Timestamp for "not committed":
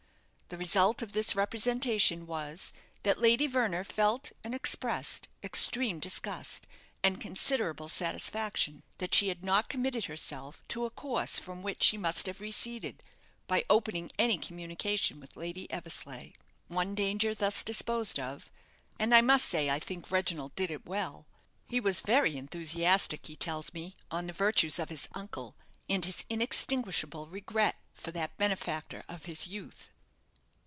9.45-10.03